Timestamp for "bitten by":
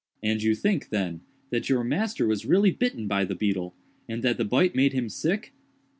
2.71-3.23